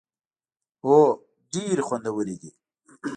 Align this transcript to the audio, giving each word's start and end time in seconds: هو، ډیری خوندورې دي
هو، 0.85 0.99
ډیری 1.51 1.83
خوندورې 1.87 2.35
دي 2.41 2.51